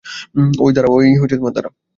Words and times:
ওই, 0.59 0.71
দাঁড়া! 0.75 1.69